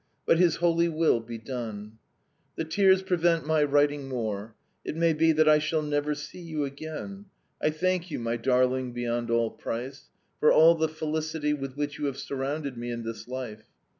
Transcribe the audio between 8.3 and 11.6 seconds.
darling beyond all price, for all the felicity